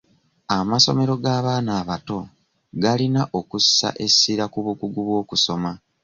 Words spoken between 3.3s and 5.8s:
okussa essira ku bukugu bw'okusoma.